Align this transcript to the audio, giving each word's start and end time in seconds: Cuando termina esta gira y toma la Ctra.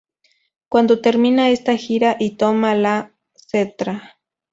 Cuando 0.67 0.99
termina 0.99 1.49
esta 1.51 1.77
gira 1.77 2.17
y 2.19 2.35
toma 2.35 2.73
la 2.73 3.13
Ctra. 3.51 4.17